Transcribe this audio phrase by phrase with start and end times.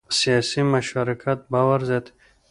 [0.19, 2.13] سیاسي مشارکت باور زیاتوي